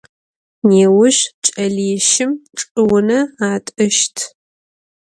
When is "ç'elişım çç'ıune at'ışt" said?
1.45-4.15